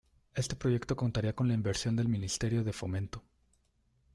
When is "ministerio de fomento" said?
2.09-3.21